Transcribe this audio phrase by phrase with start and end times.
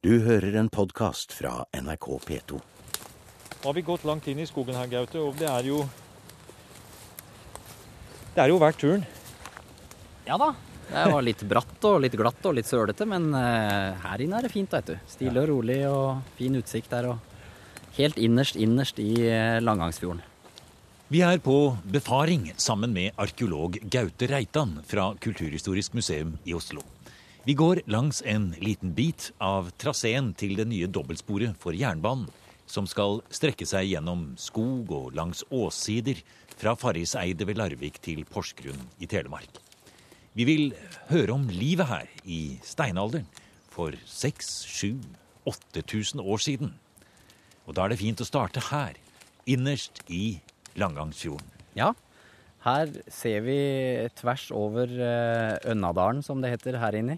[0.00, 2.56] Du hører en podkast fra NRK P2.
[2.56, 5.82] Nå har vi gått langt inn i skogen her, Gaute, og det er jo
[8.32, 9.02] Det er jo verdt turen.
[10.24, 10.54] Ja da.
[10.88, 14.48] Det var litt bratt og litt glatt og litt sølete, men eh, her inne er
[14.48, 14.94] det fint, vet du.
[15.04, 17.10] Stille og rolig og fin utsikt der.
[17.12, 20.24] Og helt innerst, innerst i eh, Langangsfjorden.
[21.12, 26.86] Vi er på befaring sammen med arkeolog Gaute Reitan fra Kulturhistorisk museum i Oslo.
[27.44, 32.26] Vi går langs en liten bit av traseen til det nye dobbeltsporet for jernbanen,
[32.68, 36.20] som skal strekke seg gjennom skog og langs åssider
[36.60, 39.56] fra Farriseidet ved Larvik til Porsgrunn i Telemark.
[40.36, 40.74] Vi vil
[41.08, 43.24] høre om livet her i steinalderen
[43.72, 45.00] for 6000,
[45.48, 46.74] 8000 år siden.
[47.64, 49.00] Og da er det fint å starte her,
[49.48, 50.36] innerst i
[50.76, 51.48] Langangsfjorden.
[51.72, 51.94] Ja,
[52.68, 53.58] her ser vi
[54.20, 57.16] tvers over eh, Ønnadalen, som det heter her inni,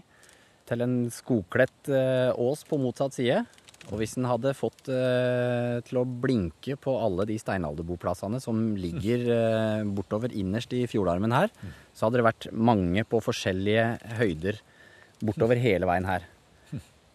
[0.69, 3.43] til en skogkledt eh, ås på motsatt side.
[3.91, 9.25] Og hvis en hadde fått eh, til å blinke på alle de steinalderboplassene som ligger
[9.37, 11.51] eh, bortover innerst i fjordarmen her,
[11.91, 13.89] så hadde det vært mange på forskjellige
[14.21, 14.61] høyder
[15.23, 16.29] bortover hele veien her.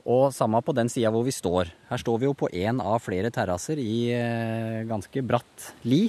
[0.09, 1.69] Og samme på den sida hvor vi står.
[1.91, 6.07] Her står vi jo på én av flere terrasser i eh, ganske bratt li.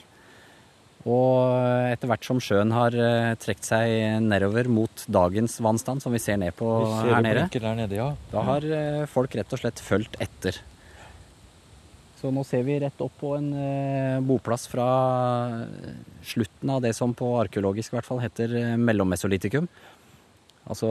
[1.07, 6.19] Og etter hvert som sjøen har eh, trukket seg nedover mot dagens vannstand, som vi
[6.19, 8.09] ser ned på Vi ser her nede, der nede, ja.
[8.33, 10.59] da har eh, folk rett og slett fulgt etter.
[12.19, 14.89] Så nå ser vi rett opp på en eh, boplass fra
[16.27, 19.71] slutten av det som på arkeologisk i hvert fall heter mellommesolitikum.
[20.69, 20.89] Altså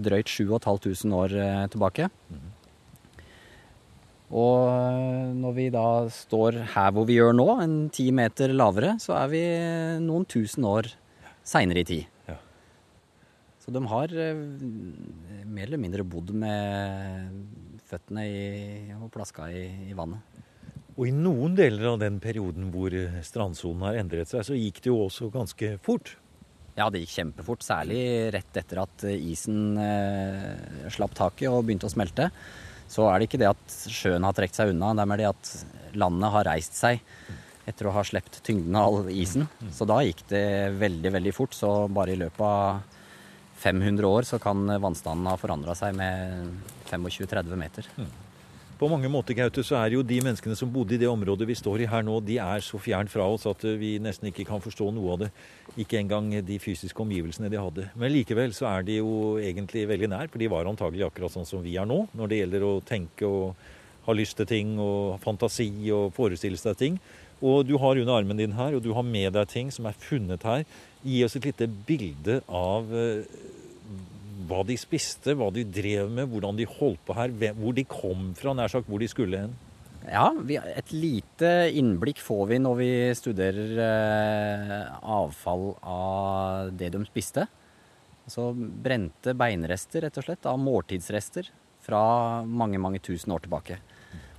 [0.00, 1.36] drøyt 7500 år
[1.68, 2.08] tilbake.
[2.08, 2.59] tilbake.
[4.30, 8.94] Og eh, når vi da står her hvor vi gjør nå, en ti meter lavere,
[9.02, 9.42] så er vi
[10.04, 10.92] noen tusen år
[11.46, 12.20] seinere i tid.
[12.30, 12.36] Ja.
[13.58, 14.44] Så de har eh,
[15.50, 17.42] mer eller mindre bodd med
[17.90, 18.40] føttene i,
[19.00, 20.22] og plaska i, i vannet.
[20.94, 24.92] Og i noen deler av den perioden hvor strandsonen har endret seg, så gikk det
[24.92, 26.14] jo også ganske fort.
[26.78, 28.00] Ja, det gikk kjempefort, særlig
[28.34, 32.30] rett etter at isen eh, slapp taket og begynte å smelte.
[32.90, 35.28] Så er det ikke det at sjøen har trukket seg unna, det er mer det
[35.30, 35.50] at
[36.00, 37.02] landet har reist seg
[37.70, 39.44] etter å ha sluppet tyngden av all isen.
[39.70, 41.54] Så da gikk det veldig, veldig fort.
[41.54, 42.80] Så bare i løpet av
[43.60, 46.50] 500 år så kan vannstanden ha forandra seg med
[46.90, 47.90] 25-30 meter.
[48.80, 51.56] På mange måter, Gaute, så er jo de menneskene som bodde i det området vi
[51.58, 54.46] står i her nå, de er så fjernt fra oss at eh, vi nesten ikke
[54.48, 55.28] kan forstå noe av det.
[55.84, 57.90] Ikke engang de fysiske omgivelsene de hadde.
[58.00, 61.50] Men likevel så er de jo egentlig veldig nær, for de var antagelig akkurat sånn
[61.50, 63.68] som vi er nå, når det gjelder å tenke og
[64.06, 66.96] ha lyst til ting og fantasi og forestille seg ting.
[67.44, 70.00] Og du har under armen din her, og du har med deg ting som er
[70.08, 70.64] funnet her.
[71.04, 73.28] Gi oss et lite bilde av eh,
[74.50, 78.32] hva de spiste, hva de drev med, hvordan de holdt på her, hvor de kom
[78.38, 79.54] fra, nær sagt hvor de skulle hen.
[80.08, 84.76] Ja, vi, et lite innblikk får vi når vi studerer eh,
[85.12, 87.44] avfall av det de spiste.
[88.24, 91.50] Altså brente beinrester, rett og slett, av måltidsrester
[91.84, 92.02] fra
[92.46, 93.76] mange, mange tusen år tilbake.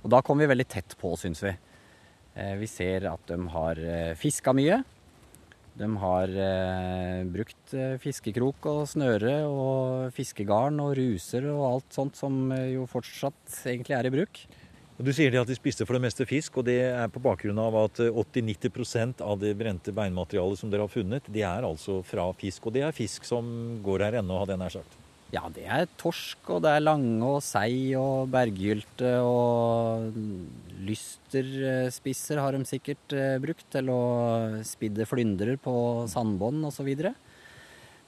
[0.02, 1.54] Og da kommer vi veldig tett på, syns vi.
[2.34, 4.82] Eh, vi ser at de har eh, fiska mye.
[5.78, 12.18] De har eh, brukt eh, fiskekrok og snøre og fiskegarn og ruser og alt sånt
[12.20, 14.42] som eh, jo fortsatt egentlig er i bruk.
[15.02, 17.74] Du sier at de spiste for det meste fisk, og det er på bakgrunn av
[17.80, 22.28] at eh, 80-90% av det brente beinmaterialet som dere har funnet, det er altså fra
[22.38, 22.68] fisk.
[22.68, 25.01] Og det er fisk som går her ennå, hadde jeg nær sagt.
[25.32, 30.10] Ja, det er torsk, og det er lange og sei og berggylte og
[30.84, 34.02] lysterspisser har de sikkert eh, brukt til å
[34.68, 35.72] spidde flyndrer på
[36.12, 36.90] sandbånd osv.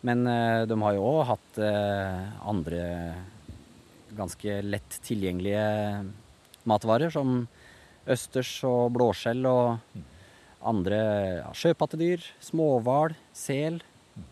[0.04, 2.82] Men eh, de har jo òg hatt eh, andre
[4.18, 5.64] ganske lett tilgjengelige
[6.68, 7.46] matvarer, som
[8.04, 9.96] østers og blåskjell og
[10.60, 11.00] andre
[11.38, 13.80] ja, sjøpattedyr, småhval, sel.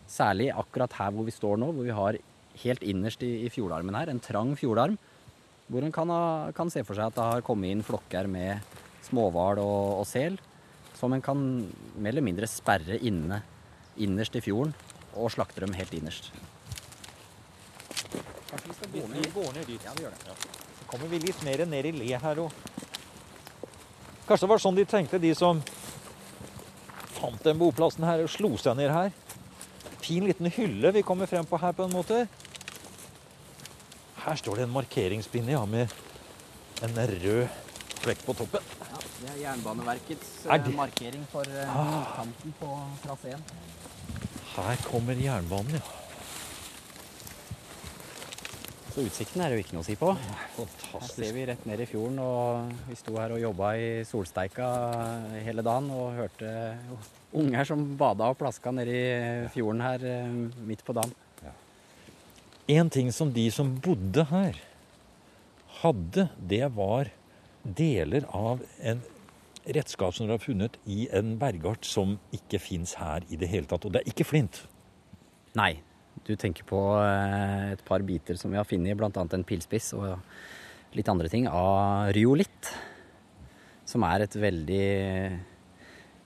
[0.05, 2.21] Særlig akkurat her hvor vi står nå, hvor vi har
[2.61, 4.97] helt innerst i, i fjordarmen her, en trang fjordarm,
[5.71, 8.61] hvor en kan, ha, kan se for seg at det har kommet inn flokker med
[9.07, 10.37] småhval og, og sel,
[10.99, 11.39] som en kan
[11.97, 13.41] mer eller mindre sperre inne
[13.99, 14.73] innerst i fjorden
[15.13, 16.31] og slakte dem helt innerst.
[18.49, 19.85] Kanskje vi skal gå Vi går ned dit.
[19.85, 20.35] Ja, vi gjør det.
[20.77, 22.53] Så kommer vi litt mer ned i le her òg.
[24.27, 25.59] Kanskje det var sånn de tenkte, de som
[27.17, 29.11] fant den boplassen her og slo seg ned her.
[30.03, 32.25] Fin liten hylle vi kommer frem på her, på en måte.
[34.23, 35.91] Her står det en markeringspinne ja, med
[36.83, 37.47] en rød
[38.03, 38.63] flekk på toppen.
[38.83, 42.05] Ja, det er Jernbaneverkets Er eh, det- markering for eh, Ah.
[42.17, 42.69] kanten på
[43.03, 43.43] traseen.
[44.55, 45.79] Her kommer jernbanen, ja.
[48.93, 50.11] Så utsikten er det jo ikke noe å si på.
[50.13, 54.67] Her ser vi rett ned i fjorden, og vi sto her og jobba i solsteika
[55.43, 56.77] hele dagen og hørte
[57.33, 60.27] unger som bada og plaska nedi fjorden her eh,
[60.67, 61.11] midt på dagen.
[62.71, 64.55] En ting som de som bodde her,
[65.81, 67.09] hadde, det var
[67.63, 69.01] deler av en
[69.67, 73.67] redskap som dere har funnet i en bergart som ikke fins her i det hele
[73.67, 73.83] tatt.
[73.83, 74.61] Og det er ikke flint.
[75.59, 75.73] Nei,
[76.23, 79.11] du tenker på eh, et par biter som vi har funnet, bl.a.
[79.11, 80.15] en pilspiss og
[80.95, 82.71] litt andre ting, av ryolitt.
[83.89, 84.83] Som er et veldig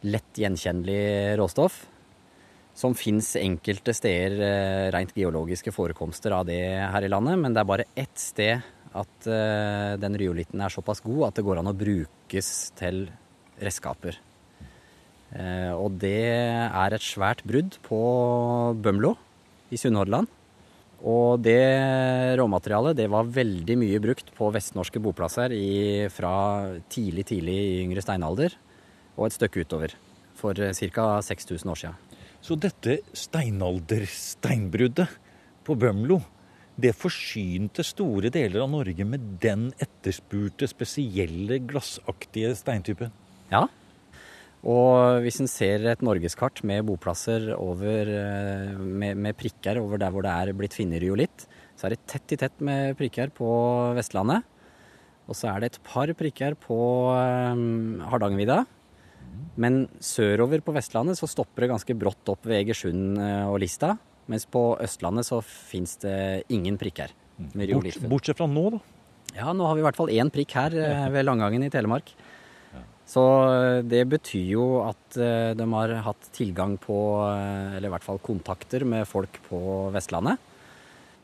[0.06, 1.82] lett gjenkjennelig råstoff.
[2.78, 7.64] Som fins enkelte steder eh, rent geologiske forekomster av det her i landet, men det
[7.64, 8.62] er bare ett sted
[8.98, 13.08] at eh, den ryolitten er såpass god at det går an å brukes til
[13.58, 14.20] redskaper.
[15.34, 18.00] Eh, og det er et svært brudd på
[18.78, 19.16] Bømlo
[19.74, 20.30] i Sunnhordland.
[20.98, 21.62] Og det
[22.40, 26.34] råmaterialet det var veldig mye brukt på vestnorske boplasser i, fra
[26.94, 28.58] tidlig, tidlig yngre steinalder
[29.18, 29.94] og et stykke utover.
[30.38, 31.08] For ca.
[31.26, 32.07] 6000 år siden.
[32.44, 35.08] Så dette steinaldersteinbruddet
[35.68, 36.22] på Bømlo,
[36.78, 43.12] det forsynte store deler av Norge med den etterspurte, spesielle, glassaktige steintypen.
[43.50, 43.66] Ja.
[44.68, 50.14] Og hvis en ser et norgeskart med boplasser over, eh, med, med, prikker over der
[50.14, 51.48] hvor det er blitt funnet riolitt,
[51.78, 53.50] så er det tett i tett med prikker på
[53.98, 54.46] Vestlandet.
[55.28, 56.78] Og så er det et par prikker på
[57.12, 58.64] um, Hardangervidda.
[59.62, 63.96] Men sørover på Vestlandet så stopper det ganske brått opp ved Egersund eh, og Lista.
[64.30, 67.14] Mens på Østlandet så fins det ingen prikker.
[67.38, 68.82] Bort, bortsett fra nå, da.
[69.38, 72.14] Ja, nå har vi i hvert fall én prikk her eh, ved Langangen i Telemark.
[73.08, 75.18] Så eh, det betyr jo at
[75.58, 79.60] de har hatt tilgang på, eller i hvert fall kontakter med folk på
[79.96, 80.38] Vestlandet.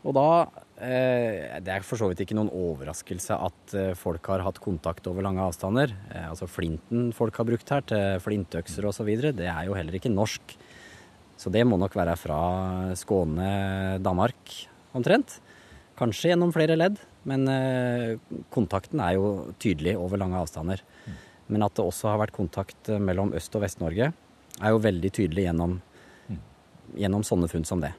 [0.03, 0.27] Og da
[0.73, 5.23] Det er for så vidt ikke noen overraskelse at eh, folk har hatt kontakt over
[5.25, 5.93] lange avstander.
[6.09, 10.11] Eh, altså flinten folk har brukt her til flintøkser osv., det er jo heller ikke
[10.11, 10.55] norsk.
[11.37, 12.39] Så det må nok være fra
[12.97, 14.55] Skåne, Danmark
[14.97, 15.37] omtrent.
[15.99, 16.97] Kanskje gjennom flere ledd,
[17.29, 18.17] men eh,
[18.53, 20.81] kontakten er jo tydelig over lange avstander.
[21.53, 24.09] Men at det også har vært kontakt eh, mellom Øst- og Vest-Norge,
[24.61, 25.77] er jo veldig tydelig gjennom,
[26.97, 27.93] gjennom sånne funn som det.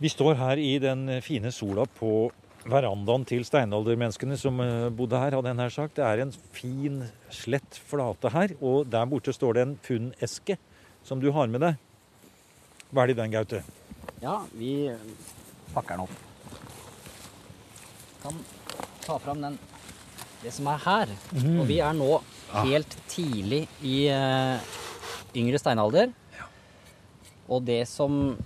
[0.00, 2.30] Vi står her i den fine sola på
[2.64, 5.98] verandaen til steinaldermenneskene som eh, bodde her, hadde jeg nær sagt.
[5.98, 10.56] Det er en fin, slett flate her, og der borte står det en pundeske
[11.04, 11.76] som du har med deg.
[12.90, 13.60] Hva er det i den, Gaute?
[14.24, 14.72] Ja, vi
[15.74, 16.16] pakker den opp.
[18.24, 18.40] Kan
[19.04, 19.60] ta fram den
[20.40, 21.12] det som er her.
[21.60, 22.22] Og vi er nå
[22.62, 24.56] helt tidlig i uh,
[25.36, 26.12] yngre steinalder.
[27.50, 28.38] Og det som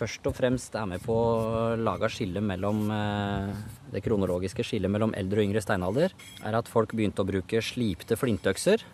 [0.00, 3.52] først og fremst er med på å lage skille mellom eh,
[3.92, 6.14] det kronologiske skillet mellom eldre og yngre steinalder,
[6.46, 8.84] er at folk begynte å bruke slipte flintøkser,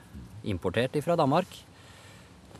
[0.50, 1.50] importert fra Danmark.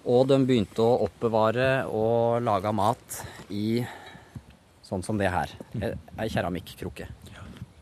[0.06, 3.82] Og de begynte å oppbevare og lage mat i
[4.86, 5.50] sånn som det her.
[5.74, 7.08] Ei keramikkrukke.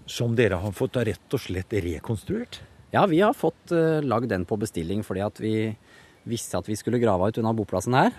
[0.08, 2.62] Som dere har fått rett og slett rekonstruert?
[2.94, 5.54] Ja, vi har fått uh, lagd den på bestilling fordi at vi
[6.28, 8.14] visste at vi skulle grave ut unna boplassen her.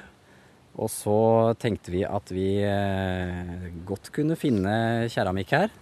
[0.76, 1.18] Og så
[1.62, 5.76] tenkte vi at vi eh, godt kunne finne keramikk her.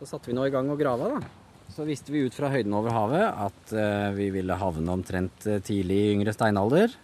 [0.00, 1.46] Så satte vi nå i gang å grave, da.
[1.72, 5.60] Så visste vi ut fra høyden over havet at eh, vi ville havne omtrent eh,
[5.64, 6.94] tidlig i yngre steinalder.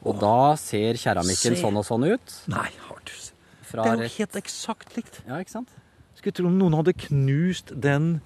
[0.00, 1.60] Og da ser keramikken Se.
[1.60, 2.36] sånn og sånn ut.
[2.50, 3.36] Nei, har du sett.
[3.70, 5.20] Det er jo helt eksakt likt.
[5.28, 5.74] Ja, ikke sant?
[6.18, 8.16] Skulle tro noen hadde knust den.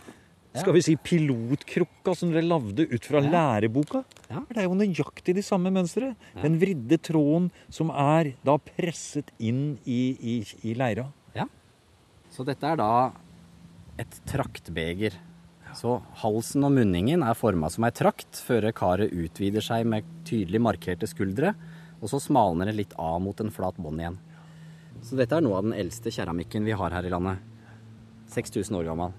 [0.55, 3.31] Skal vi si, pilotkrukka som dere lagde ut fra Ja.
[3.31, 4.05] læreboka.
[4.31, 4.45] Ja.
[4.49, 6.15] Det er jo nøyaktig de samme mønstre.
[6.41, 11.09] Den vridde tråden som er da presset inn i, i, i leira.
[11.35, 11.47] Ja.
[12.31, 13.13] Så dette er da
[13.99, 15.13] et traktbeger.
[15.75, 20.61] Så halsen og munningen er forma som ei trakt, før karet utvider seg med tydelig
[20.63, 21.55] markerte skuldre,
[22.01, 24.19] og så smalner det litt av mot en flat bånd igjen.
[25.03, 27.39] Så dette er noe av den eldste keramikken vi har her i landet.
[28.31, 29.13] 6000 år gammel.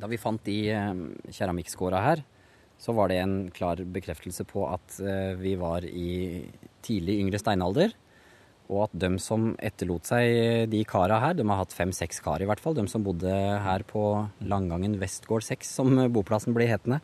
[0.00, 2.24] Da vi fant de eh, keramikkskåra her,
[2.76, 6.44] så var det en klar bekreftelse på at eh, vi var i
[6.84, 7.94] tidlig yngre steinalder.
[8.66, 12.48] Og at de som etterlot seg de kara her, de har hatt fem-seks kar i
[12.48, 14.02] hvert fall, de som bodde her på
[14.42, 16.98] Langangen Vestgård 6, som boplassen blir hetende,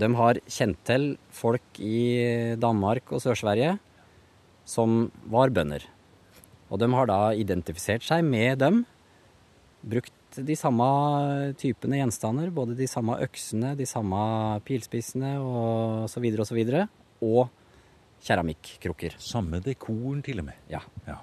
[0.00, 3.76] de har kjent til folk i Danmark og Sør-Sverige
[4.70, 5.82] som var bønder.
[6.70, 8.84] Og de har da identifisert seg med dem,
[9.82, 10.86] brukt de samme
[11.58, 14.20] typene gjenstander, både de samme øksene, de samme
[14.66, 16.86] pilspissene og så videre og så videre,
[17.20, 17.48] og
[18.24, 19.16] keramikkrukker.
[19.20, 20.60] Samme dekoren til og med.
[20.70, 20.82] Ja.
[21.08, 21.18] Ja.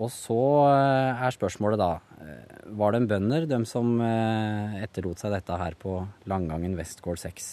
[0.00, 0.40] Og så
[0.70, 1.90] eh, er spørsmålet da
[2.24, 5.98] eh, Var det en bønder, de som eh, etterlot seg dette her på
[6.30, 7.50] Langangen Westgård 6?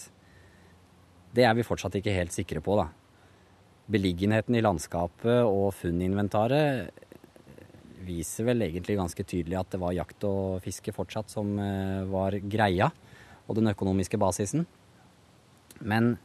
[1.36, 2.88] Det er vi fortsatt ikke helt sikre på, da.
[3.88, 7.04] Beliggenheten i landskapet og funninventaret
[8.06, 11.56] viser vel egentlig ganske tydelig at det var jakt og fiske fortsatt som
[12.12, 12.90] var greia,
[13.48, 14.66] og den økonomiske basisen.
[15.80, 16.16] Men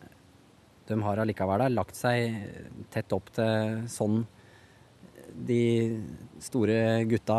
[0.87, 2.35] de har allikevel lagt seg
[2.93, 4.23] tett opp til sånn
[5.33, 5.63] de
[6.43, 7.37] store gutta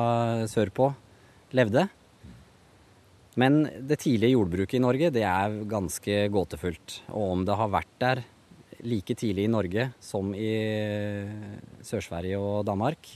[0.51, 0.89] sørpå
[1.55, 1.87] levde.
[3.41, 7.01] Men det tidlige jordbruket i Norge det er ganske gåtefullt.
[7.13, 8.23] Og om det har vært der
[8.85, 10.51] like tidlig i Norge som i
[11.85, 13.09] Sør-Sverige og Danmark,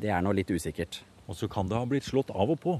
[0.00, 1.02] det er nå litt usikkert.
[1.28, 2.78] Og så kan det ha blitt slått av og på.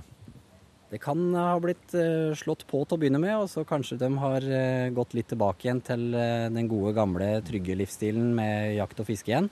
[0.90, 4.08] Det kan ha blitt uh, slått på til å begynne med, og så kanskje de
[4.18, 9.04] har uh, gått litt tilbake igjen til uh, den gode, gamle, trygge livsstilen med jakt
[9.04, 9.50] og fiske igjen.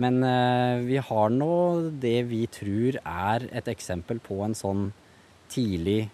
[0.00, 1.54] Men eh, vi har nå
[2.00, 4.88] det vi tror er et eksempel på en sånn
[5.52, 6.08] tidlig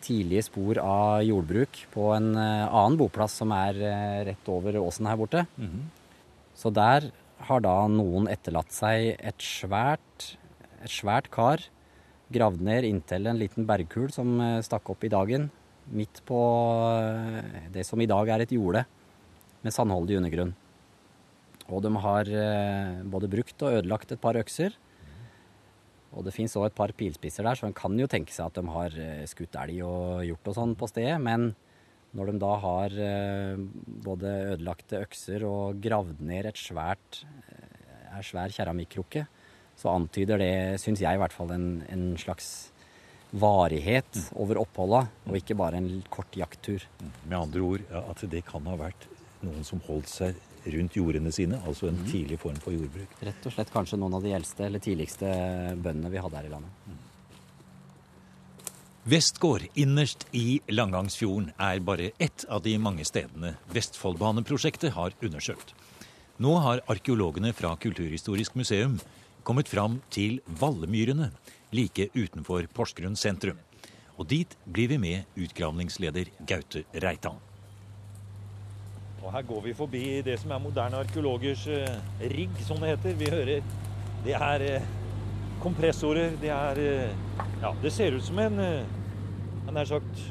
[0.00, 5.10] tidlige spor av jordbruk på en eh, annen boplass som er eh, rett over åsen
[5.10, 5.44] her borte.
[5.56, 5.84] Mm -hmm.
[6.54, 7.10] Så der
[7.48, 10.34] har da noen etterlatt seg et svært,
[10.80, 11.62] et svært kar
[12.30, 15.48] gravd ned inntil en liten bergkul som stakk opp i dagen,
[15.90, 16.40] midt på
[17.74, 18.84] det som i dag er et jorde
[19.64, 20.52] med sandholdig undergrunn.
[21.70, 24.74] Og de har eh, både brukt og ødelagt et par økser.
[26.10, 28.58] Og det fins òg et par pilspisser der, så en kan jo tenke seg at
[28.58, 31.18] de har eh, skutt elg og gjort og sånn på stedet.
[31.22, 31.52] Men
[32.16, 33.60] når de da har eh,
[34.06, 37.22] både ødelagte økser og gravd ned et svært,
[38.10, 39.24] en svær keramikkrukke,
[39.78, 40.52] så antyder det,
[40.82, 42.70] syns jeg i hvert fall, en, en slags
[43.30, 46.84] varighet over oppholda, og ikke bare en kort jakttur.
[47.24, 49.06] Med andre ord at det kan ha vært
[49.46, 50.40] noen som holdt seg
[50.74, 52.08] rundt jordene sine, altså en mm.
[52.10, 53.14] tidlig form for jordbruk.
[53.24, 55.30] Rett og slett kanskje noen av de eldste eller tidligste
[55.80, 56.98] bøndene vi hadde her i landet.
[59.04, 65.72] Vestgård innerst i Langangsfjorden er bare ett av de mange stedene Vestfoldbaneprosjektet har undersøkt.
[66.36, 68.98] Nå har arkeologene fra Kulturhistorisk museum
[69.42, 71.30] kommet fram til Vallemyrene,
[71.72, 73.56] like utenfor Porsgrunn sentrum.
[74.20, 77.40] Og dit blir vi med utgravningsleder Gaute Reitan.
[79.24, 83.16] Og her går vi forbi det som er moderne arkeologers eh, rigg, som det heter.
[83.16, 83.62] Vi hører
[84.24, 84.99] Det er eh,
[85.62, 88.58] kompressorer, det er eh, Ja, det ser ut som en
[89.70, 90.22] nær sagt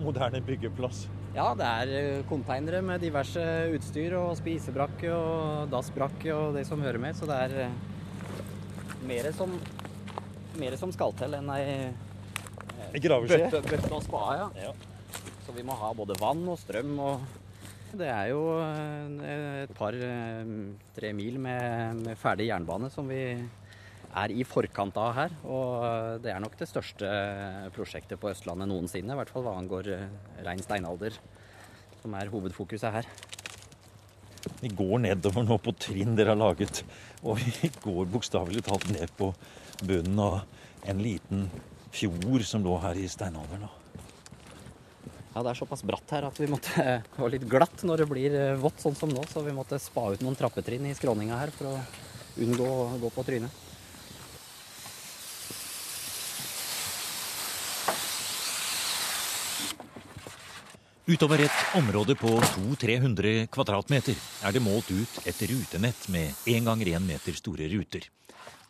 [0.00, 1.06] moderne byggeplass.
[1.36, 3.42] Ja, det er konteinere med diverse
[3.74, 7.18] utstyr og spisebrakke og dassbrakke og det som hører med.
[7.18, 7.72] Så det er
[9.06, 9.52] mer som,
[10.56, 11.90] mer som skal til enn ei
[13.02, 13.50] graveskje.
[13.50, 14.68] Bøtte, bøtte og spade, ja.
[14.68, 15.26] ja.
[15.46, 17.26] Så vi må ha både vann og strøm og
[17.96, 23.20] det er jo eh, et par-tre eh, mil med, med, ferdig jernbane som vi
[24.16, 25.34] er i forkant av her.
[25.44, 27.10] Og det er nok det største
[27.76, 30.06] prosjektet på Østlandet noensinne, i hvert fall hva angår eh,
[30.46, 31.18] rein steinalder,
[32.02, 33.10] som er hovedfokuset her.
[34.62, 36.84] Vi går nedover nå på trinn dere har laget,
[37.26, 39.32] og vi går bokstavelig talt ned på
[39.82, 40.38] bunnen av
[40.86, 41.48] en liten
[41.92, 43.66] fjord som lå her i steinalderen.
[45.34, 46.84] Ja, det er såpass bratt her at vi måtte
[47.18, 49.26] ha litt glatt når det blir eh, vått sånn som nå.
[49.28, 51.76] Så vi måtte spa ut noen trappetrinn i skråninga her for å
[52.40, 53.65] unngå å gå på trynet.
[61.06, 66.96] Utover et område på 200-300 kvadratmeter er det målt ut et rutenett med én ganger
[66.96, 68.08] én meter store ruter.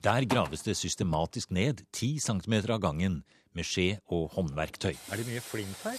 [0.04, 3.22] Der graves det systematisk ned 10 cm av gangen
[3.56, 4.92] med skje og håndverktøy.
[4.92, 5.96] Er det mye flint her?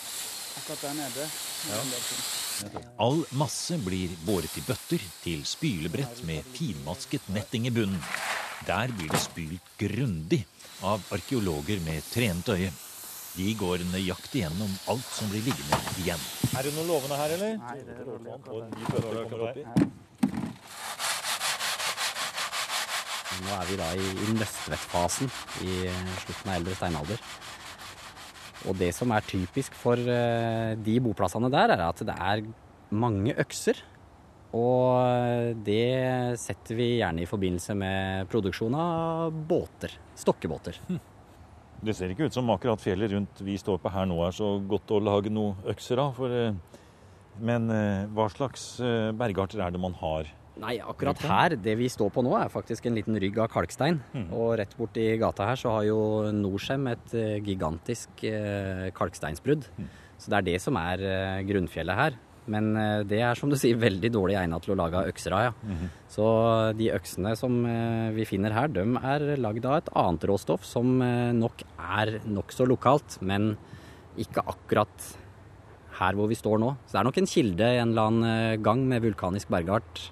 [0.58, 1.26] akkurat der nede.
[1.70, 2.82] Ja.
[3.00, 8.02] All masse blir båret i bøtter til spylebrett med finmasket netting i bunnen.
[8.66, 10.44] Der blir det spylt grundig
[10.86, 12.72] av arkeologer med trent øye.
[13.38, 16.22] De går nøyaktig gjennom alt som blir liggende igjen.
[16.58, 17.58] Er det noe lovende her, eller?
[17.62, 18.32] Nei, det er rolig
[23.38, 25.30] Nå er vi da i, i Nøstvedt-fasen
[25.62, 25.76] i
[26.24, 27.22] slutten av eldre steinalder.
[28.66, 32.42] Og det som er typisk for eh, de boplassene der, er at det er
[32.98, 33.84] mange økser.
[34.58, 39.94] Og det setter vi gjerne i forbindelse med produksjon av båter.
[40.18, 40.82] Stokkebåter.
[41.84, 44.56] Det ser ikke ut som akkurat fjellet rundt vi står på her nå er så
[44.66, 46.18] godt å lage noe økser av.
[46.18, 46.82] For, eh,
[47.38, 48.70] men eh, hva slags
[49.18, 52.88] bergarter er det man har Nei, akkurat her, det vi står på nå, er faktisk
[52.90, 54.00] en liten rygg av kalkstein.
[54.16, 54.28] Mm.
[54.34, 56.00] Og rett borti gata her så har jo
[56.34, 59.68] Norcem et eh, gigantisk eh, kalksteinsbrudd.
[59.78, 59.90] Mm.
[60.18, 62.18] Så det er det som er eh, grunnfjellet her.
[62.52, 65.46] Men eh, det er som du sier veldig dårlig egnet til å lage økser av,
[65.50, 65.90] ja.
[66.12, 66.26] Så
[66.80, 71.02] de øksene som eh, vi finner her, de er lagd av et annet råstoff som
[71.04, 73.56] eh, nok er nokså lokalt, men
[74.18, 75.10] ikke akkurat
[76.00, 76.74] her hvor vi står nå.
[76.86, 80.08] Så det er nok en kilde en eller annen gang med vulkanisk bergart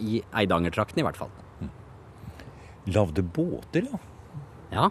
[0.00, 1.32] i Eidangertrakten i hvert fall.
[2.94, 4.00] Lagde båter, ja.
[4.74, 4.88] Ja,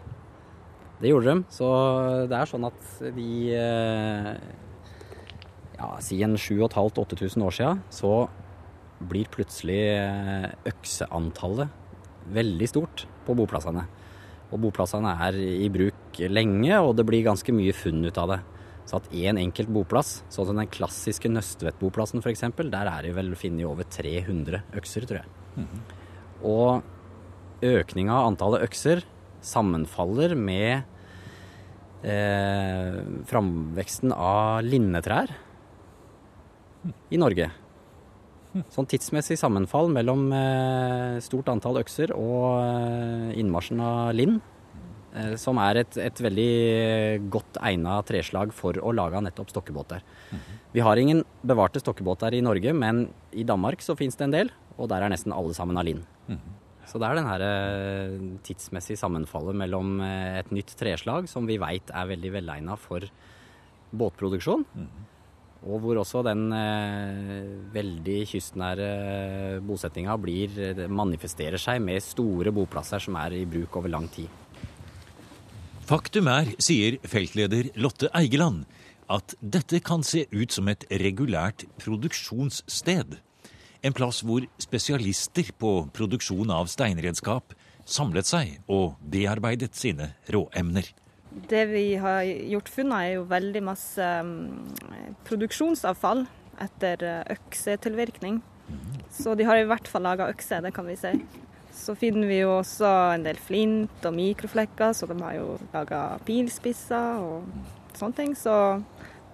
[1.01, 1.43] det gjorde de.
[1.51, 1.67] Så
[2.31, 2.85] det er sånn at
[3.17, 3.31] de
[5.77, 8.13] ja, si en 7500-8000 år siden, så
[9.03, 11.81] blir plutselig eh, økseantallet
[12.33, 13.85] veldig stort på boplassene.
[14.53, 18.39] Og boplassene er i bruk lenge, og det blir ganske mye funn ut av det.
[18.83, 23.13] Så at én en enkelt boplass, sånn som den klassiske Nøstvedt-boplassen f.eks., der er det
[23.15, 25.67] vel funnet over 300 økser, tror jeg.
[26.43, 29.05] Og økninga av antallet økser
[29.43, 30.83] sammenfaller med
[32.03, 32.99] eh,
[33.29, 35.31] framveksten av linnetrær
[37.13, 37.49] i Norge.
[38.69, 44.41] Sånn tidsmessig sammenfall mellom eh, stort antall økser og eh, innmarsjen av lind,
[45.17, 50.03] eh, som er et, et veldig godt egna treslag for å lage nettopp stokkebåter.
[50.73, 54.53] Vi har ingen bevarte stokkebåter i Norge, men i Danmark så finnes det en del,
[54.77, 56.05] og der er nesten alle sammen av lind.
[56.89, 57.43] Så det er den her
[58.45, 63.07] tidsmessige sammenfallet mellom et nytt treslag som vi veit er veldig velegna for
[63.93, 64.65] båtproduksjon,
[65.63, 68.87] og hvor også den eh, veldig kystnære
[69.63, 74.27] bosettinga blir, manifesterer seg med store boplasser som er i bruk over lang tid.
[75.83, 78.63] Faktum er, sier feltleder Lotte Eigeland,
[79.11, 83.17] at dette kan se ut som et regulært produksjonssted.
[83.83, 87.51] En plass hvor spesialister på produksjon av steinredskap
[87.83, 90.87] samlet seg og bearbeidet sine råemner.
[91.49, 94.73] Det vi har gjort funn av, er jo veldig masse mm,
[95.27, 96.25] produksjonsavfall
[96.61, 98.41] etter eh, øksetilvirkning.
[99.13, 101.13] Så de har i hvert fall laga økse, det kan vi si.
[101.73, 106.03] Så finner vi jo også en del flint og mikroflekker, så de har jo laga
[106.27, 107.49] pilspisser og
[107.97, 108.35] sånne ting.
[108.37, 108.55] Så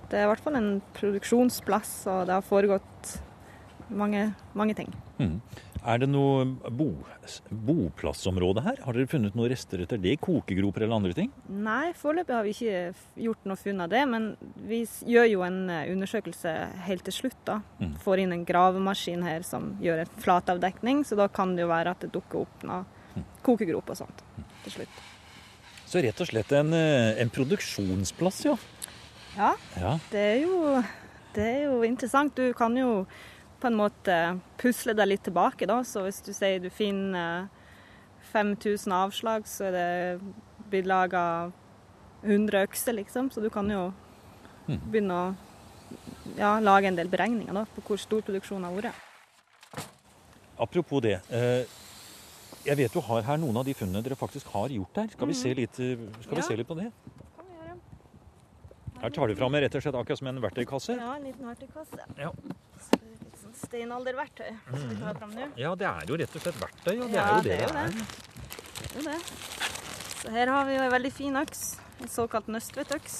[0.10, 3.18] det er i hvert fall en produksjonsplass, og det har foregått
[3.90, 4.94] mange, mange ting.
[5.80, 6.44] Er det noe
[6.76, 6.90] bo,
[7.50, 8.82] boplassområde her?
[8.84, 10.18] Har dere funnet noen rester etter det?
[10.24, 11.30] Kokegroper eller andre ting?
[11.48, 12.82] Nei, foreløpig har vi ikke
[13.28, 14.28] gjort noe funn av det, men
[14.68, 16.56] vi gjør jo en eh, undersøkelse
[16.88, 17.40] helt til slutt.
[17.48, 17.60] da.
[17.80, 17.96] Mm.
[18.04, 21.96] Får inn en gravemaskin her som gjør en flatavdekning, så da kan det jo være
[21.96, 22.84] at det dukker opp noe
[23.46, 24.24] kokegrop og sånt
[24.66, 25.02] til slutt.
[25.90, 28.60] Så rett og slett en, eh, en produksjonsplass, ja.
[29.38, 29.98] Ja, ja.
[30.12, 30.84] det er, jo,
[31.36, 32.36] det er jo interessant.
[32.36, 33.06] Du kan jo
[33.60, 34.16] på en måte
[34.58, 35.82] pusle deg litt tilbake, da.
[35.84, 37.48] Så hvis du sier du finner
[38.32, 40.22] 5000 avslag, så er det
[40.70, 41.52] blitt laga
[42.24, 43.30] 100 økser, liksom.
[43.32, 43.92] Så du kan jo
[44.68, 45.36] begynne å
[46.38, 49.06] ja, lage en del beregninger da, på hvor stor produksjonen har vært.
[50.60, 51.20] Apropos det.
[51.32, 51.66] eh,
[52.66, 55.08] Jeg vet du har her noen av de funnene dere faktisk har gjort her.
[55.14, 56.48] Skal vi se litt, eh, skal vi Ja.
[56.48, 56.92] se litt på det?
[56.92, 57.80] Vi.
[59.02, 60.98] Her tar du fram rett og slett akkurat som en verktøykasse.
[61.00, 62.04] Ja, en liten verktøykasse.
[62.18, 62.32] Ja.
[62.78, 65.48] Så det er litt sånn steinalderverktøy som vi tar fram nå.
[65.60, 66.96] Ja, det er jo rett og slett verktøy.
[67.02, 68.06] Og det Ja, er jo det det er det det.
[68.90, 69.20] Er jo det.
[70.20, 71.64] Så her har vi jo en veldig fin øks.
[72.00, 73.16] En såkalt nøsttvettøks.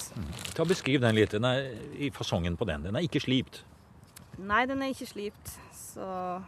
[0.56, 1.30] Ta Beskriv den litt.
[1.36, 1.66] Den er
[2.00, 2.82] i fasongen på den.
[2.82, 3.62] Den er ikke slipt.
[4.38, 6.40] Nei, den er ikke slipt, så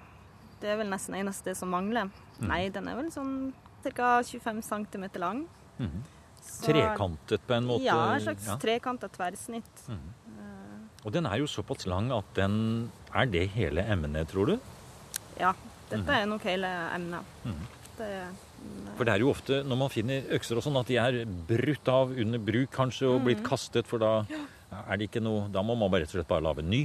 [0.63, 2.09] det er vel nesten eneste som mangler.
[2.41, 3.53] Nei, den er vel sånn
[3.85, 4.23] ca.
[4.23, 5.43] 25 cm lang.
[6.41, 7.85] Så- Trekantet på en måte.
[7.85, 8.57] Ja, en slags Ja.
[8.57, 9.85] trekanta tverrsnitt.
[11.05, 14.55] Og den er jo såpass lang at den Er det hele emnet, tror du?
[15.41, 15.53] Ja,
[15.91, 17.43] dette er nok hele emnet.
[17.99, 18.09] Det,
[18.97, 21.89] For det er jo ofte når man finner økser og sånn, at de er brutt
[21.93, 24.13] av under bruk kanskje og blitt kastet, for da
[24.89, 26.83] er det ikke noe Da må man bare rett og slett bare lage en ny.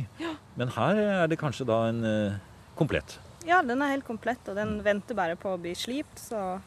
[0.59, 2.39] Men her er det kanskje da en eh,
[2.75, 3.19] komplett.
[3.47, 6.59] ja, den er helt komplett, og den venter bare på å bli slipt, så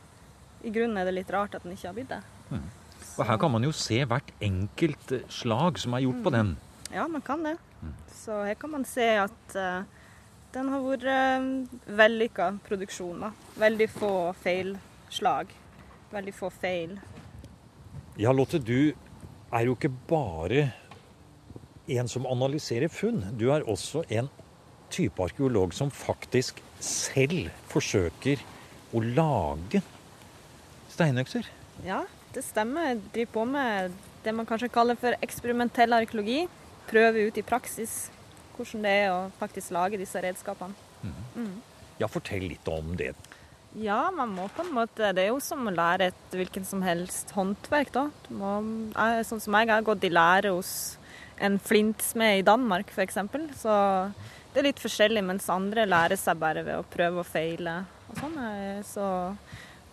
[0.65, 2.23] i grunnen er det litt rart at den ikke har blitt det.
[3.19, 6.55] Og her kan man jo se hvert enkelt slag som er gjort på den.
[6.95, 7.57] Ja, man kan det.
[8.15, 9.83] Så her kan man se at uh,
[10.55, 13.23] den har vært uh, vellykka produksjon.
[13.27, 13.31] da.
[13.61, 15.55] Veldig få feilslag.
[16.11, 16.99] Veldig få feil.
[18.19, 18.93] Ja, Lotte, du
[19.51, 20.67] er jo ikke bare
[21.91, 23.23] en som analyserer funn.
[23.39, 24.29] Du er også en
[24.91, 28.43] type arkeolog som faktisk selv forsøker
[28.95, 29.83] å lage
[30.91, 31.47] steinøkser.
[31.87, 32.03] Ja,
[32.35, 32.91] det stemmer.
[32.91, 36.45] Jeg driver på med det man kanskje kaller for eksperimentell arkeologi.
[36.89, 38.09] Prøve ut i praksis
[38.57, 40.75] hvordan det er å faktisk lage disse redskapene.
[42.01, 43.13] Ja, fortell litt om det.
[43.79, 46.83] Ja, man må på en måte Det er jo som å lære et hvilken som
[46.83, 48.09] helst håndverk, da.
[48.35, 48.57] Må,
[48.97, 50.73] jeg, sånn som jeg har gått i lære hos
[51.41, 53.21] en flintsmed i Danmark f.eks.
[53.63, 53.77] Så
[54.53, 57.85] det er litt forskjellig, mens andre lærer seg bare ved å prøve og feile.
[58.11, 58.37] og sånn.
[58.45, 59.07] eh, Så,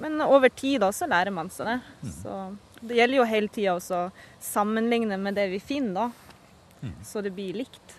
[0.02, 1.80] men over tid også lærer man seg det.
[2.24, 2.34] Så
[2.82, 4.02] det gjelder jo hele tida å
[4.44, 6.27] sammenligne med det vi finner, da.
[7.06, 7.98] Så det blir likt.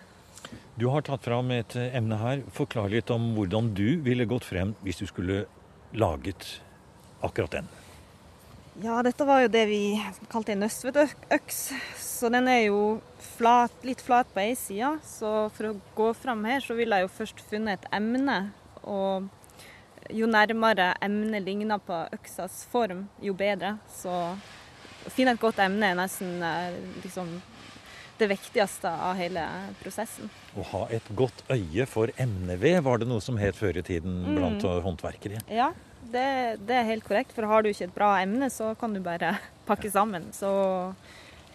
[0.79, 2.43] Du har tatt fram et eh, emne her.
[2.55, 5.43] Forklar litt om hvordan du ville gått frem hvis du skulle
[5.91, 6.47] laget
[7.25, 7.69] akkurat den.
[8.79, 9.81] Ja, dette var jo det vi
[10.31, 11.57] kalte en nøstvedøks.
[11.99, 13.01] Så den er jo
[13.35, 14.93] flat, litt flat på ei side.
[15.03, 18.37] Så for å gå fram her, så ville jeg jo først funnet et emne.
[18.87, 19.27] Og
[20.15, 23.75] jo nærmere emnet ligner på øksas form, jo bedre.
[23.91, 27.35] Så å finne et godt emne er nesten eh, liksom
[28.19, 29.43] det viktigste av hele
[29.81, 30.29] prosessen.
[30.59, 34.21] Å ha et godt øye for emneved, var det noe som het før i tiden
[34.35, 35.41] blant håndverkere.
[35.51, 35.71] Ja,
[36.11, 37.33] det, det er helt korrekt.
[37.35, 39.35] For har du ikke et bra emne, så kan du bare
[39.69, 40.29] pakke sammen.
[40.35, 40.51] Så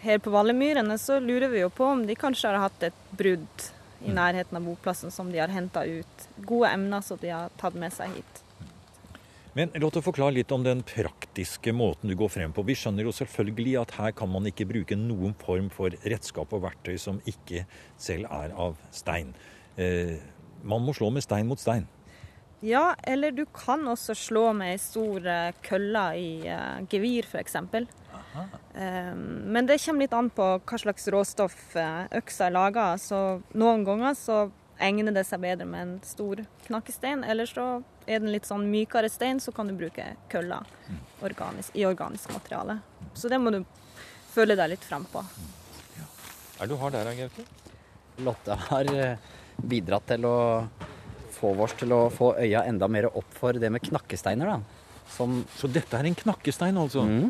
[0.05, 3.69] her på Vallemyrene så lurer vi jo på om de kanskje har hatt et brudd
[4.05, 6.27] i nærheten av boplassen som de har henta ut.
[6.45, 8.41] Gode emner som de har tatt med seg hit.
[9.55, 12.65] Men låt oss forklare litt om den praktiske måten du går frem på.
[12.67, 16.65] Vi skjønner jo selvfølgelig at her kan man ikke bruke noen form for redskap og
[16.65, 17.63] verktøy som ikke
[17.95, 19.31] selv er av stein.
[19.79, 20.17] Eh,
[20.67, 21.87] man må slå med stein mot stein.
[22.65, 27.55] Ja, eller du kan også slå med ei stor eh, kølle i uh, gevir, f.eks.
[27.55, 29.23] Um,
[29.55, 32.91] men det kommer litt an på hva slags råstoff eh, øksa er laga.
[32.99, 34.39] Så noen ganger så
[34.83, 37.23] egner det seg bedre med en stor knakkestein.
[37.23, 40.65] Eller så er den litt sånn mykere stein, så kan du bruke køller
[41.25, 42.79] organisk, i organisk materiale.
[43.17, 43.63] Så det må du
[44.33, 45.23] føle deg litt frem på.
[46.55, 47.43] Er du hard der, Gaute?
[48.23, 49.17] Lotte har eh,
[49.59, 50.35] bidratt til å
[51.35, 54.85] få oss til å få øya enda mer opp for det med knakkesteiner, da.
[55.11, 57.03] Som Så dette er en knakkestein, altså?
[57.03, 57.27] mm,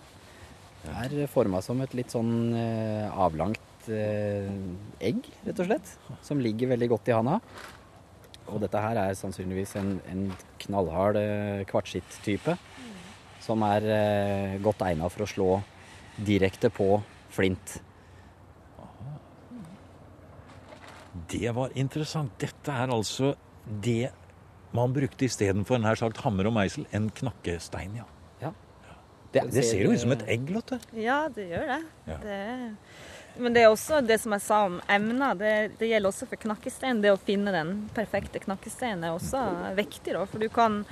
[0.94, 4.52] er forma som et litt sånn eh, avlangt eh,
[5.02, 5.96] egg, rett og slett.
[6.26, 7.40] Som ligger veldig godt i handa.
[8.52, 10.28] Og dette her er sannsynligvis en, en
[10.62, 12.58] knallhard eh, kvartsitt-type.
[13.46, 15.50] Som er eh, godt egna for å slå
[16.26, 16.90] direkte på
[17.34, 17.80] flint.
[21.32, 22.34] Det var interessant.
[22.42, 23.34] Dette er altså
[23.66, 24.12] det
[24.76, 28.08] man brukte istedenfor nær sagt hammer og meisel, en knakkestein, ja.
[28.42, 28.52] Ja.
[29.32, 30.82] Det, det ser jo ut som et egg, Lotte.
[31.00, 31.82] Ja, det gjør det.
[32.10, 32.18] Ja.
[32.24, 32.40] det
[33.38, 36.42] men det er også det som jeg sa om emner, det, det gjelder også for
[36.42, 37.02] knakkestein.
[37.04, 39.42] Det å finne den perfekte knakkesteinen er også
[39.78, 40.14] viktig.
[40.16, 40.84] Da, for du kan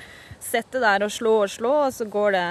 [0.43, 2.47] sitte der og slå og slå, og så går det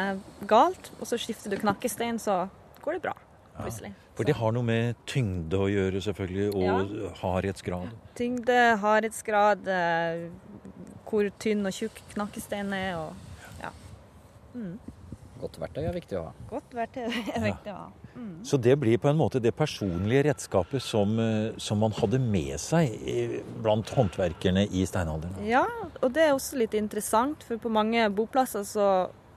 [0.51, 0.93] galt.
[1.01, 2.47] Og så skifter du knakkestein, så
[2.85, 3.17] går det bra
[3.59, 3.93] plutselig.
[4.17, 7.93] For det har noe med tyngde å gjøre, selvfølgelig, og hardhetsgrad.
[8.19, 10.27] Tyngde, hardhetsgrad, eh,
[11.09, 12.97] hvor tynn og tjukk knakkesteinen er.
[13.01, 13.73] og ja.
[15.43, 16.33] Godt verktøy er viktig å ha.
[16.53, 17.87] Godt verktøy er viktig å ha.
[18.47, 22.55] Så det blir på en måte det personlige redskapet som, eh, som man hadde med
[22.63, 25.41] seg eh, blant håndverkerne i steinalderen.
[25.49, 25.65] Ja,
[25.99, 28.89] og det er også litt interessant, for på mange boplasser så,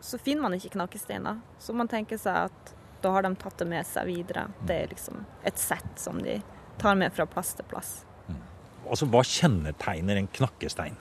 [0.04, 1.42] så finner man ikke knakkesteiner.
[1.60, 4.48] Så man tenker seg at da har de tatt det med seg videre.
[4.66, 6.40] Det er liksom et sett som de
[6.82, 7.96] tar med fra plass til plass.
[8.86, 10.98] Altså, Hva kjennetegner en knakkestein?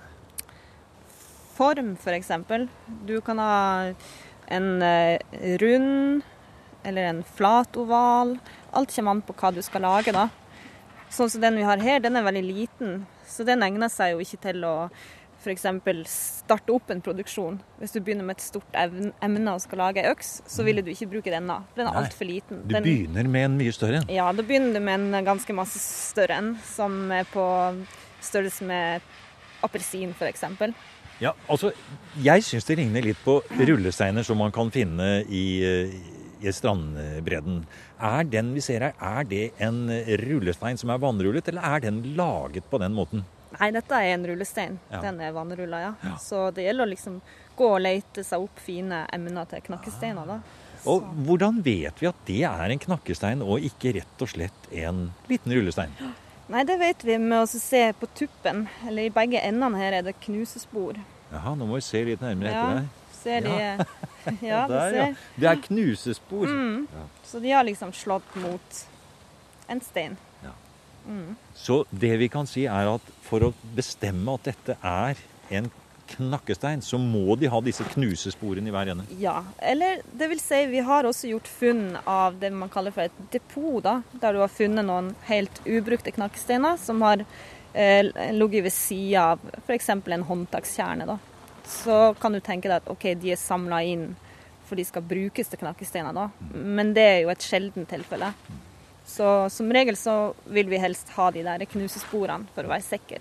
[1.55, 2.31] Form, f.eks.
[3.07, 3.93] Du kan ha
[4.53, 5.19] en eh,
[5.63, 6.23] rund
[6.85, 8.37] eller en flat oval.
[8.73, 10.29] Alt kommer an på hva du skal lage, da.
[11.15, 14.25] Sånn som den vi har her, den er veldig liten, så den egner seg jo
[14.25, 14.75] ikke til å
[15.45, 15.67] f.eks.
[16.09, 17.59] starte opp en produksjon.
[17.79, 20.89] Hvis du begynner med et stort emne og skal lage ei øks, så ville du
[20.93, 21.59] ikke bruke denne.
[21.77, 22.63] Den er altfor liten.
[22.65, 24.09] Du Den, begynner med en mye større en.
[24.13, 27.45] ja, da begynner du med en ganske masse større en, som er på
[28.25, 29.05] størrelse med
[29.65, 30.45] appelsin, f.eks.
[31.23, 31.73] Ja, altså,
[32.23, 35.95] Jeg syns det ligner litt på rullesteiner som man kan finne i, eh,
[36.43, 37.65] i strandbredden.
[38.01, 39.89] Er den vi ser her, er det en
[40.25, 43.25] rullestein som er vannrullet, eller er den laget på den måten?
[43.61, 44.79] Nei, dette er en rullestein.
[44.91, 45.01] Ja.
[45.05, 45.93] Den er vannrulla, ja.
[46.03, 46.17] Ja.
[46.19, 47.21] Så det gjelder å liksom
[47.57, 50.41] gå og lete seg opp fine emner til knakkesteiner, da.
[50.91, 55.07] Og hvordan vet vi at det er en knakkestein og ikke rett og slett en
[55.31, 55.95] liten rullestein?
[56.53, 58.67] Nei, det vet vi med å se på tuppen.
[58.89, 60.99] Eller i begge endene her er det knusespor.
[61.33, 62.91] Jaha, nå må vi se litt nærmere etter deg.
[62.91, 63.55] Ja, ser de
[64.45, 65.07] Ja, Der, ja.
[65.09, 65.25] ser.
[65.41, 66.53] Det er knusespor.
[66.53, 67.09] Mm.
[67.25, 68.85] Så de har liksom slått mot
[69.73, 70.21] en stein.
[71.55, 75.19] Så det vi kan si er at for å bestemme at dette er
[75.53, 75.69] en
[76.15, 79.07] knakkestein, så må de ha disse knusesporene i hver ende.
[79.21, 83.07] Ja, eller det vil si, vi har også gjort funn av det man kaller for
[83.07, 87.25] et depot, da, der du har funnet noen helt ubrukte knakkesteiner som har
[87.73, 89.91] eh, ligget ved sida av f.eks.
[89.95, 91.09] en håndtakskjerne.
[91.09, 91.19] Da.
[91.69, 94.13] Så kan du tenke deg at ok, de er samla inn
[94.65, 96.29] for de skal brukes til knakkesteiner, da.
[96.55, 98.31] Men det er jo et sjeldent tilfelle.
[99.05, 103.21] Så som regel så vil vi helst ha de der knusesporene for å være sikre.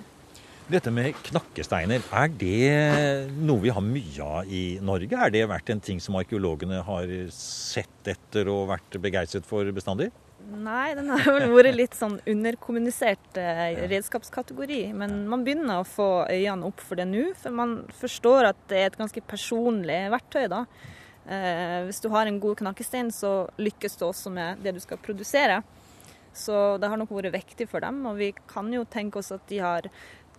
[0.74, 5.20] Dette med knakkesteiner, er det noe vi har mye av i Norge?
[5.22, 10.08] Er det vært en ting som arkeologene har sett etter og vært begeistret for bestandig?
[10.50, 14.82] Nei, den har vel vært litt sånn underkommunisert eh, redskapskategori.
[14.98, 18.82] Men man begynner å få øynene opp for det nå, for man forstår at det
[18.82, 20.48] er et ganske personlig verktøy.
[20.56, 20.64] da.
[21.30, 24.98] Eh, hvis du har en god knakkestein, så lykkes du også med det du skal
[25.06, 25.62] produsere.
[26.34, 29.46] Så det har nok vært viktig for dem, og vi kan jo tenke oss at
[29.52, 29.86] de har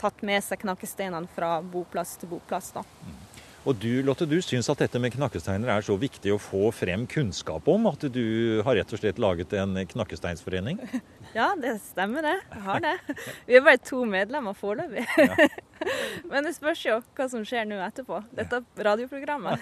[0.01, 2.73] tatt med seg knakkesteinene fra boplass til boplass.
[2.75, 2.85] da.
[3.65, 7.07] Og du Lotte, du syns at dette med knakkesteiner er så viktig å få frem
[7.09, 10.83] kunnskap om at du har rett og slett laget en knakkesteinsforening?
[11.35, 12.37] Ja, det stemmer det.
[12.53, 12.93] Jeg har det.
[13.49, 15.03] Vi er bare to medlemmer foreløpig.
[15.19, 15.49] Ja.
[16.31, 18.21] Men det spørs jo hva som skjer nå etterpå.
[18.39, 19.59] Dette radioprogrammet.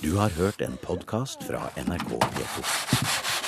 [0.00, 3.43] Du har hørt en podkast fra NRK P2.